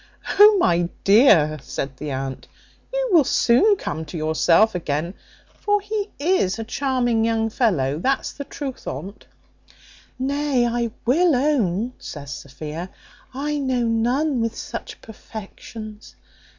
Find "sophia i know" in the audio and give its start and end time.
12.33-13.83